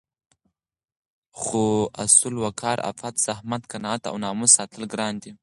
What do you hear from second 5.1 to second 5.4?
دي